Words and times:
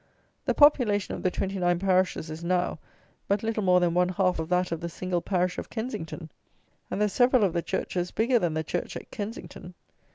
The 0.45 0.55
population 0.55 1.13
of 1.13 1.21
the 1.21 1.29
29 1.29 1.77
parishes 1.77 2.31
is 2.31 2.43
now 2.43 2.79
but 3.27 3.43
little 3.43 3.61
more 3.61 3.79
than 3.79 3.93
one 3.93 4.09
half 4.09 4.39
of 4.39 4.49
that 4.49 4.71
of 4.71 4.81
the 4.81 4.89
single 4.89 5.21
parish 5.21 5.59
of 5.59 5.69
Kensington; 5.69 6.31
and 6.89 6.99
there 6.99 7.05
are 7.05 7.07
several 7.07 7.43
of 7.43 7.53
the 7.53 7.61
churches 7.61 8.09
bigger 8.09 8.39
than 8.39 8.55
the 8.55 8.63
church 8.63 8.95
at 8.95 9.11
Kensington. 9.11 9.75